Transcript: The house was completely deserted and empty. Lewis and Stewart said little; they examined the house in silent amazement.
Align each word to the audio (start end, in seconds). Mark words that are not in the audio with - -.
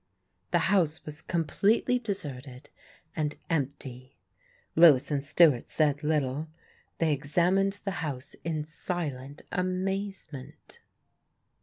The 0.49 0.57
house 0.73 1.05
was 1.05 1.21
completely 1.21 1.99
deserted 1.99 2.71
and 3.15 3.37
empty. 3.51 4.15
Lewis 4.75 5.11
and 5.11 5.23
Stewart 5.23 5.69
said 5.69 6.03
little; 6.03 6.47
they 6.97 7.13
examined 7.13 7.77
the 7.83 7.91
house 8.01 8.35
in 8.43 8.65
silent 8.65 9.43
amazement. 9.51 10.79